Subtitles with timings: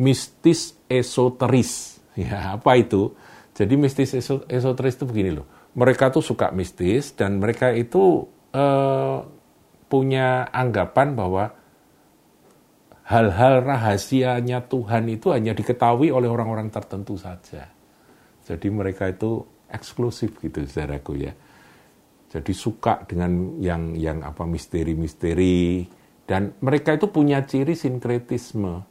[0.00, 2.00] mistis esoteris.
[2.18, 3.14] Ya, apa itu?
[3.54, 4.12] Jadi mistis
[4.50, 5.46] esoteris itu begini loh.
[5.78, 9.18] Mereka tuh suka mistis dan mereka itu eh,
[9.86, 11.54] punya anggapan bahwa
[13.10, 17.70] hal-hal rahasianya Tuhan itu hanya diketahui oleh orang-orang tertentu saja.
[18.44, 21.32] Jadi mereka itu eksklusif gitu saudaraku ya.
[22.30, 25.86] Jadi suka dengan yang yang apa misteri-misteri
[26.26, 28.89] dan mereka itu punya ciri sinkretisme.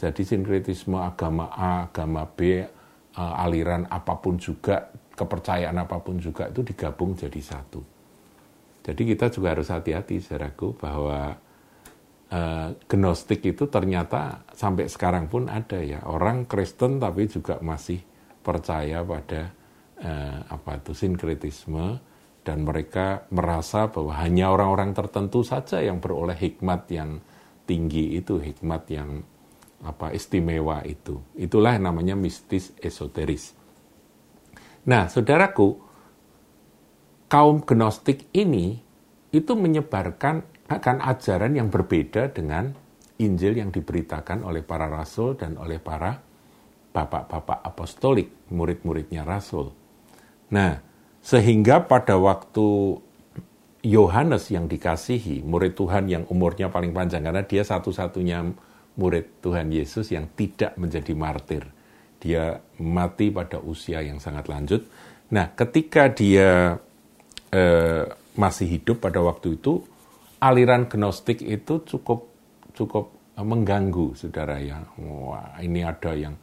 [0.00, 2.64] Jadi sinkretisme agama A, agama B,
[3.20, 7.84] uh, aliran apa pun juga, kepercayaan apa pun juga itu digabung jadi satu.
[8.80, 11.36] Jadi kita juga harus hati-hati saudaraku bahwa
[12.32, 18.00] uh, gnostik itu ternyata sampai sekarang pun ada ya orang Kristen tapi juga masih
[18.40, 19.52] percaya pada
[20.00, 22.00] uh, apa itu sinkretisme
[22.40, 27.20] dan mereka merasa bahwa hanya orang-orang tertentu saja yang beroleh hikmat yang
[27.68, 29.20] tinggi itu, hikmat yang
[29.80, 31.20] apa istimewa itu.
[31.36, 33.56] Itulah namanya mistis esoteris.
[34.84, 35.76] Nah, saudaraku,
[37.28, 38.80] kaum gnostik ini
[39.30, 42.70] itu menyebarkan akan ajaran yang berbeda dengan
[43.20, 46.16] Injil yang diberitakan oleh para rasul dan oleh para
[46.90, 49.70] bapak-bapak apostolik, murid-muridnya rasul.
[50.50, 50.80] Nah,
[51.20, 52.98] sehingga pada waktu
[53.84, 58.44] Yohanes yang dikasihi, murid Tuhan yang umurnya paling panjang, karena dia satu-satunya
[58.98, 61.64] murid Tuhan Yesus yang tidak menjadi martir.
[62.20, 64.84] Dia mati pada usia yang sangat lanjut.
[65.30, 66.76] Nah, ketika dia
[67.50, 68.04] eh,
[68.36, 69.82] masih hidup pada waktu itu,
[70.40, 72.28] aliran gnostik itu cukup
[72.72, 74.84] cukup mengganggu, saudara ya.
[75.00, 76.36] Wah, ini ada yang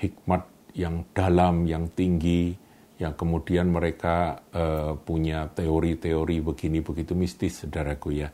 [0.00, 2.56] hikmat yang dalam, yang tinggi,
[2.96, 8.28] yang kemudian mereka uh, punya teori-teori begini begitu mistis, saudaraku ya.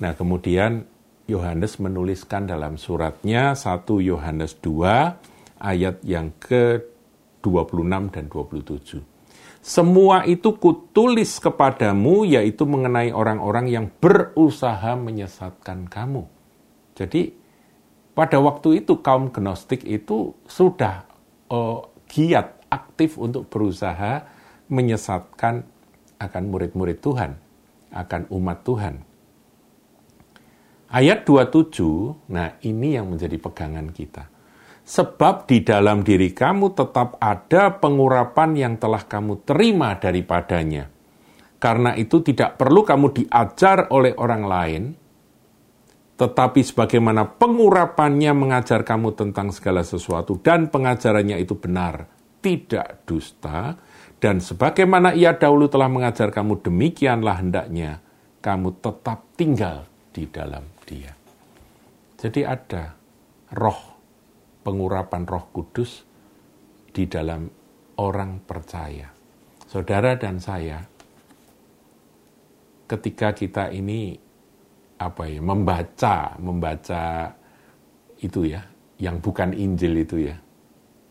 [0.00, 0.84] Nah, kemudian
[1.30, 9.00] Yohanes menuliskan dalam suratnya 1 Yohanes 2 ayat yang ke-26 dan 27.
[9.60, 16.24] Semua itu kutulis kepadamu yaitu mengenai orang-orang yang berusaha menyesatkan kamu.
[16.96, 17.36] Jadi
[18.16, 21.04] pada waktu itu kaum gnostik itu sudah
[21.52, 24.24] uh, giat aktif untuk berusaha
[24.72, 25.66] menyesatkan
[26.20, 27.36] akan murid-murid Tuhan,
[27.92, 29.09] akan umat Tuhan.
[30.90, 34.26] Ayat 27, nah ini yang menjadi pegangan kita.
[34.82, 40.90] Sebab di dalam diri kamu tetap ada pengurapan yang telah kamu terima daripadanya.
[41.62, 44.82] Karena itu tidak perlu kamu diajar oleh orang lain,
[46.18, 52.10] tetapi sebagaimana pengurapannya mengajar kamu tentang segala sesuatu dan pengajarannya itu benar,
[52.42, 53.78] tidak dusta,
[54.18, 58.02] dan sebagaimana ia dahulu telah mengajar kamu, demikianlah hendaknya
[58.42, 61.14] kamu tetap tinggal di dalam dia.
[62.18, 62.90] Jadi ada
[63.54, 63.80] roh,
[64.66, 66.02] pengurapan roh kudus
[66.90, 67.46] di dalam
[68.02, 69.06] orang percaya.
[69.70, 70.82] Saudara dan saya,
[72.90, 74.18] ketika kita ini
[74.98, 77.32] apa ya membaca membaca
[78.20, 78.60] itu ya
[78.98, 80.36] yang bukan Injil itu ya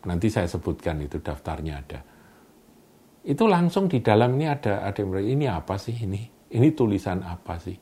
[0.00, 2.00] Nanti saya sebutkan itu daftarnya ada.
[3.20, 6.24] Itu langsung di dalam ini ada ada yang ini apa sih ini?
[6.50, 7.76] Ini tulisan apa sih?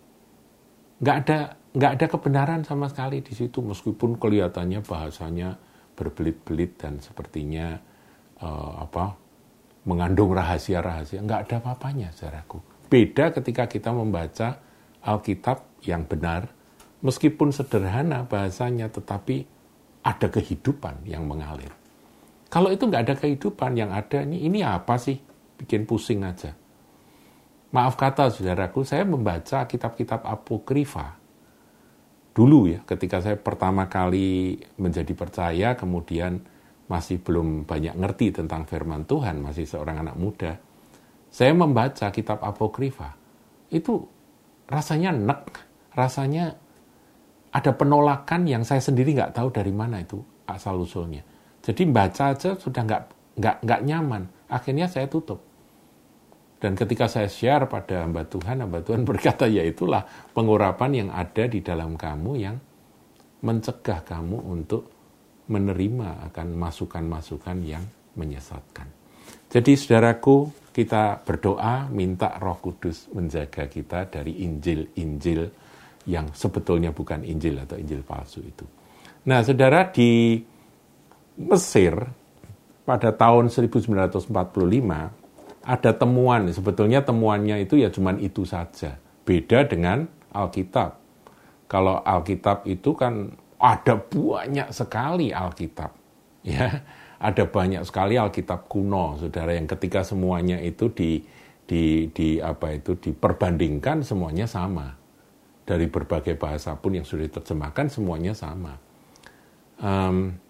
[0.98, 1.38] Nggak ada
[1.78, 5.60] nggak ada kebenaran sama sekali di situ meskipun kelihatannya bahasanya
[5.94, 7.76] berbelit-belit dan sepertinya
[8.40, 9.14] uh, apa
[9.84, 14.58] mengandung rahasia-rahasia nggak ada apa-apanya saudaraku beda ketika kita membaca
[15.04, 16.48] Alkitab yang benar
[17.04, 19.44] meskipun sederhana bahasanya tetapi
[20.02, 21.70] ada kehidupan yang mengalir
[22.48, 25.20] kalau itu nggak ada kehidupan yang ada ini, ini apa sih?
[25.60, 26.56] Bikin pusing aja.
[27.68, 31.20] Maaf kata saudaraku, saya membaca kitab-kitab apokrifa.
[32.32, 36.40] Dulu ya, ketika saya pertama kali menjadi percaya, kemudian
[36.88, 40.56] masih belum banyak ngerti tentang firman Tuhan, masih seorang anak muda.
[41.28, 43.12] Saya membaca kitab apokrifa.
[43.68, 44.08] Itu
[44.64, 45.60] rasanya nek,
[45.92, 46.56] rasanya
[47.52, 51.20] ada penolakan yang saya sendiri nggak tahu dari mana itu asal usulnya.
[51.60, 53.02] Jadi baca aja sudah nggak
[53.36, 54.22] nggak nggak nyaman.
[54.48, 55.47] Akhirnya saya tutup.
[56.58, 60.02] Dan ketika saya share pada hamba Tuhan, hamba Tuhan berkata, ya itulah
[60.34, 62.56] pengurapan yang ada di dalam kamu yang
[63.46, 64.82] mencegah kamu untuk
[65.48, 67.84] menerima akan masukan-masukan yang
[68.18, 68.90] menyesatkan.
[69.48, 75.42] Jadi saudaraku, kita berdoa minta roh kudus menjaga kita dari Injil-Injil
[76.08, 78.64] yang sebetulnya bukan Injil atau Injil palsu itu.
[79.28, 80.40] Nah saudara di
[81.38, 81.94] Mesir
[82.86, 84.30] pada tahun 1945
[85.62, 88.96] ada temuan, sebetulnya temuannya itu ya cuman itu saja.
[89.26, 90.96] Beda dengan Alkitab.
[91.68, 95.92] Kalau Alkitab itu kan ada banyak sekali Alkitab.
[96.46, 96.86] Ya,
[97.18, 101.20] ada banyak sekali Alkitab kuno, saudara, yang ketika semuanya itu di,
[101.66, 104.96] di, di apa itu diperbandingkan semuanya sama
[105.68, 108.80] dari berbagai bahasa pun yang sudah diterjemahkan semuanya sama.
[109.76, 110.40] Um,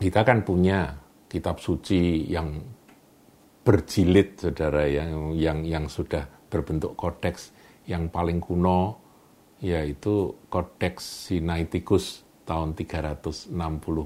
[0.00, 0.96] kita kan punya
[1.28, 2.64] kitab suci yang
[3.62, 7.52] berjilid, saudara, yang yang yang sudah berbentuk kodeks
[7.86, 8.98] yang paling kuno,
[9.60, 13.52] yaitu kodeks Sinaiticus tahun 360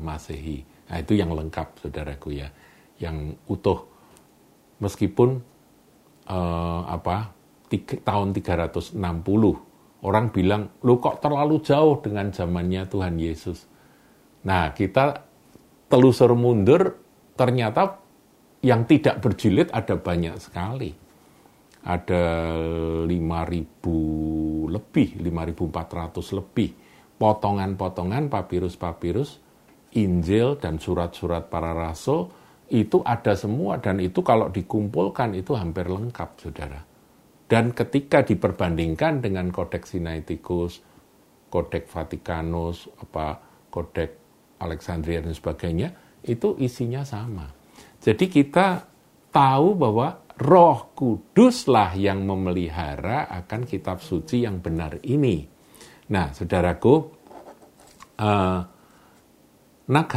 [0.01, 0.67] Masehi.
[0.91, 2.49] Nah itu yang lengkap, saudaraku ya,
[3.01, 3.89] yang utuh.
[4.83, 5.41] Meskipun
[6.29, 7.33] uh, apa
[7.73, 8.99] tiga, tahun 360
[10.05, 13.65] orang bilang, lu kok terlalu jauh dengan zamannya Tuhan Yesus.
[14.45, 15.25] Nah, kita
[15.89, 17.01] telusur mundur,
[17.33, 18.04] ternyata
[18.65, 20.89] yang tidak berjilid ada banyak sekali.
[21.85, 22.25] Ada
[23.05, 26.71] 5.000 lebih, 5.400 lebih.
[27.21, 29.37] Potongan-potongan papirus-papirus,
[30.01, 32.33] Injil dan surat-surat para rasul,
[32.73, 36.81] itu ada semua dan itu kalau dikumpulkan itu hampir lengkap, saudara.
[37.45, 40.81] Dan ketika diperbandingkan dengan Kodeks Sinaiticus,
[41.53, 43.37] Kodeks Vatikanus, apa
[43.69, 44.17] Kodeks
[44.65, 45.93] Alexandria dan sebagainya,
[46.25, 47.64] itu isinya sama.
[48.05, 48.85] Jadi kita
[49.33, 55.41] tahu bahwa Roh Kuduslah yang memelihara akan kitab suci yang benar ini.
[56.13, 56.95] Nah, saudaraku,
[58.21, 58.61] uh,
[59.85, 60.09] Nag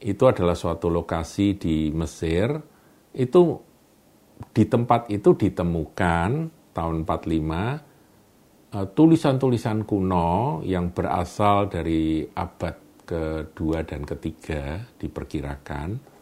[0.00, 2.52] itu adalah suatu lokasi di Mesir.
[3.12, 3.40] Itu
[4.52, 6.30] di tempat itu ditemukan
[6.72, 16.17] tahun 45 eh, tulisan-tulisan kuno yang berasal dari abad kedua dan ketiga diperkirakan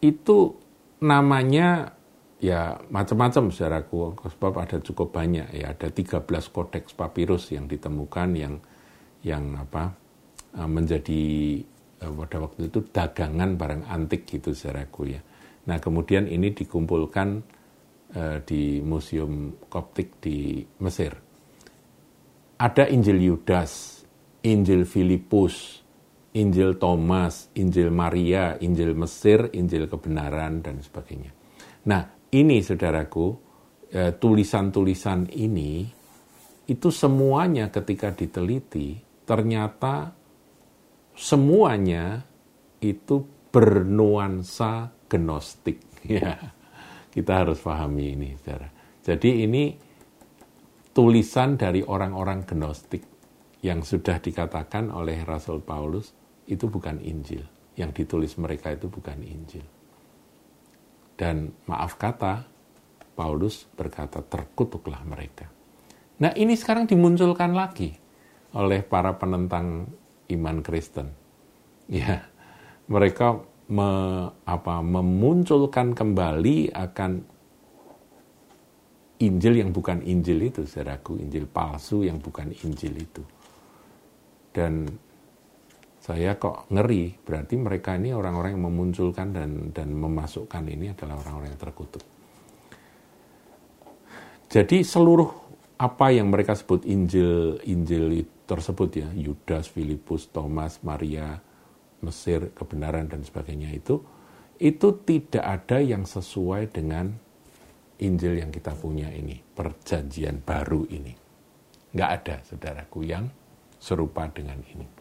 [0.00, 0.56] itu
[1.02, 1.96] namanya
[2.40, 4.16] ya macam-macam saudaraku.
[4.26, 5.72] Sebab ada cukup banyak ya.
[5.72, 8.54] Ada 13 kodeks papirus yang ditemukan yang
[9.24, 9.92] yang apa
[10.54, 11.24] eh, menjadi
[12.02, 15.20] eh, pada waktu itu dagangan barang antik gitu saudaraku ya.
[15.66, 17.42] Nah, kemudian ini dikumpulkan
[18.14, 21.10] uh, di Museum Koptik di Mesir.
[22.56, 24.02] Ada Injil Yudas,
[24.46, 25.82] Injil Filipus,
[26.36, 31.32] Injil Thomas, Injil Maria, Injil Mesir, Injil kebenaran dan sebagainya.
[31.88, 33.26] Nah, ini saudaraku,
[33.96, 35.88] uh, tulisan-tulisan ini
[36.66, 40.12] itu semuanya ketika diteliti ternyata
[41.16, 42.20] semuanya
[42.84, 43.16] itu
[43.50, 45.80] bernuansa gnostik.
[46.06, 46.38] Ya,
[47.10, 48.70] kita harus pahami ini, saudara.
[49.02, 49.74] Jadi ini
[50.94, 53.02] tulisan dari orang-orang gnostik
[53.66, 56.14] yang sudah dikatakan oleh Rasul Paulus
[56.46, 57.42] itu bukan Injil.
[57.76, 59.66] Yang ditulis mereka itu bukan Injil.
[61.16, 62.48] Dan maaf kata,
[63.16, 65.48] Paulus berkata terkutuklah mereka.
[66.20, 67.92] Nah ini sekarang dimunculkan lagi
[68.56, 69.88] oleh para penentang
[70.32, 71.12] iman Kristen.
[71.88, 72.24] Ya,
[72.88, 73.88] mereka me,
[74.44, 77.12] apa, memunculkan kembali akan
[79.16, 83.24] Injil yang bukan Injil itu, saudaraku, Injil palsu yang bukan Injil itu.
[84.52, 84.88] Dan
[86.06, 91.50] saya kok ngeri, berarti mereka ini orang-orang yang memunculkan dan dan memasukkan ini adalah orang-orang
[91.50, 92.04] yang terkutuk.
[94.46, 95.26] Jadi seluruh
[95.82, 101.42] apa yang mereka sebut Injil Injil tersebut ya, Yudas, Filipus, Thomas, Maria,
[102.06, 103.98] Mesir, kebenaran dan sebagainya itu,
[104.62, 107.10] itu tidak ada yang sesuai dengan
[107.98, 111.10] Injil yang kita punya ini, perjanjian baru ini.
[111.90, 113.26] Nggak ada, saudaraku, yang
[113.82, 114.95] serupa dengan ini.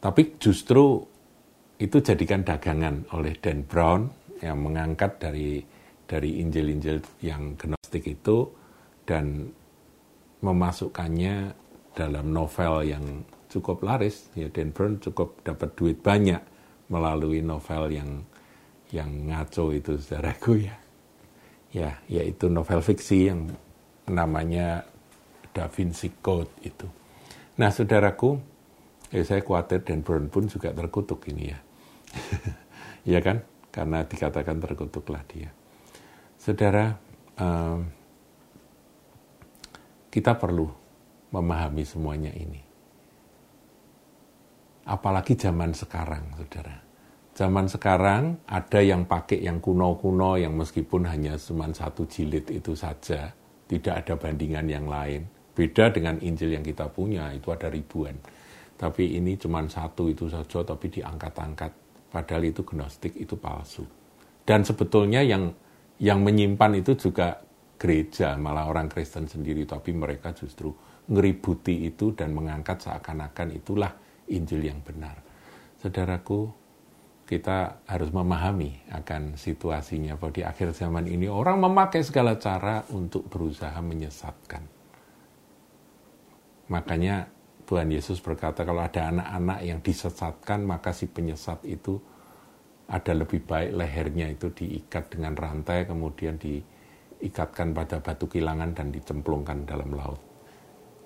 [0.00, 1.04] Tapi justru
[1.80, 4.08] itu jadikan dagangan oleh Dan Brown
[4.40, 5.60] yang mengangkat dari
[6.08, 8.48] dari Injil-Injil yang gnostik itu
[9.04, 9.52] dan
[10.40, 11.52] memasukkannya
[11.92, 13.04] dalam novel yang
[13.52, 16.40] cukup laris, ya Dan Brown cukup dapat duit banyak
[16.90, 18.10] melalui novel yang
[18.90, 20.76] yang ngaco itu saudaraku ya.
[21.70, 23.54] Ya, yaitu novel fiksi yang
[24.10, 24.82] namanya
[25.54, 26.90] Da Vinci Code itu.
[27.54, 28.42] Nah, saudaraku,
[29.10, 31.58] ya saya khawatir Dan Brown pun juga terkutuk ini ya.
[33.18, 33.42] ya kan?
[33.70, 35.50] Karena dikatakan terkutuklah dia.
[36.40, 36.96] Saudara,
[37.38, 37.86] um,
[40.10, 40.66] kita perlu
[41.30, 42.58] memahami semuanya ini.
[44.90, 46.82] Apalagi zaman sekarang, saudara.
[47.30, 53.30] Zaman sekarang ada yang pakai yang kuno-kuno yang meskipun hanya cuma satu jilid itu saja,
[53.70, 55.30] tidak ada bandingan yang lain.
[55.54, 58.18] Beda dengan Injil yang kita punya, itu ada ribuan.
[58.80, 61.72] Tapi ini cuma satu itu saja, tapi diangkat-angkat.
[62.08, 63.84] Padahal itu gnostik, itu palsu.
[64.40, 65.52] Dan sebetulnya yang
[66.00, 67.44] yang menyimpan itu juga
[67.76, 70.72] gereja, malah orang Kristen sendiri, tapi mereka justru
[71.12, 73.92] ngeributi itu dan mengangkat seakan-akan itulah
[74.32, 75.20] Injil yang benar.
[75.76, 76.48] Saudaraku,
[77.28, 83.28] kita harus memahami akan situasinya bahwa di akhir zaman ini orang memakai segala cara untuk
[83.28, 84.66] berusaha menyesatkan.
[86.72, 87.39] Makanya
[87.70, 92.02] Tuhan Yesus berkata kalau ada anak-anak yang disesatkan maka si penyesat itu
[92.90, 99.62] ada lebih baik lehernya itu diikat dengan rantai kemudian diikatkan pada batu kilangan dan dicemplungkan
[99.62, 100.18] dalam laut.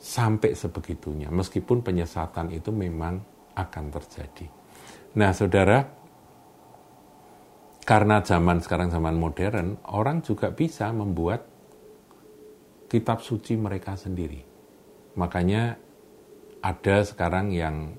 [0.01, 3.21] Sampai sebegitunya, meskipun penyesatan itu memang
[3.53, 4.49] akan terjadi.
[5.21, 5.85] Nah, saudara,
[7.85, 11.45] karena zaman sekarang zaman modern, orang juga bisa membuat
[12.89, 14.41] kitab suci mereka sendiri.
[15.21, 15.77] Makanya
[16.65, 17.93] ada sekarang yang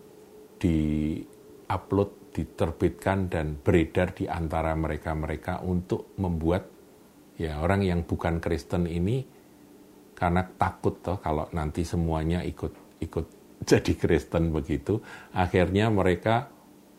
[0.57, 6.67] di-upload diterbitkan dan beredar di antara mereka-mereka untuk membuat
[7.37, 9.23] ya orang yang bukan Kristen ini
[10.17, 13.25] karena takut toh kalau nanti semuanya ikut ikut
[13.69, 14.99] jadi Kristen begitu.
[15.37, 16.49] Akhirnya mereka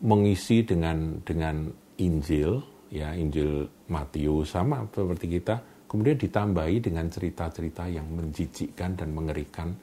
[0.01, 1.67] mengisi dengan dengan
[1.99, 2.61] Injil
[2.93, 5.59] ya Injil Matius sama seperti kita
[5.89, 9.73] kemudian ditambahi dengan cerita-cerita yang menjijikkan dan mengerikan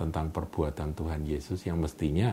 [0.00, 2.32] tentang perbuatan Tuhan Yesus yang mestinya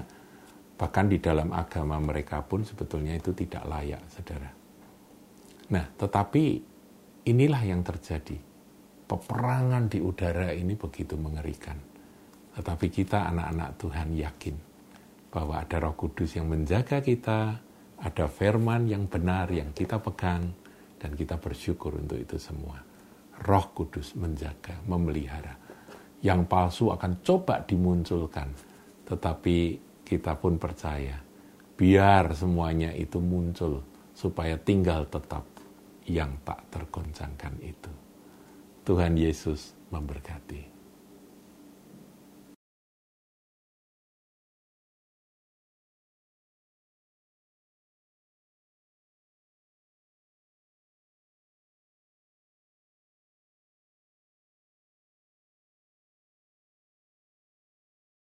[0.78, 4.54] Bahkan di dalam agama mereka pun sebetulnya itu tidak layak, saudara.
[5.74, 6.44] Nah, tetapi
[7.26, 8.38] inilah yang terjadi.
[9.08, 11.82] Peperangan di udara ini begitu mengerikan.
[12.54, 14.56] Tetapi kita anak-anak Tuhan yakin
[15.34, 17.58] bahwa ada roh kudus yang menjaga kita,
[17.98, 20.54] ada firman yang benar yang kita pegang,
[21.02, 22.78] dan kita bersyukur untuk itu semua.
[23.48, 25.58] Roh kudus menjaga, memelihara.
[26.22, 28.50] Yang palsu akan coba dimunculkan,
[29.06, 29.58] tetapi
[30.02, 31.20] kita pun percaya.
[31.78, 33.86] Biar semuanya itu muncul
[34.18, 35.46] supaya tinggal tetap
[36.10, 37.92] yang tak tergoncangkan itu.
[38.88, 40.77] Tuhan Yesus memberkati.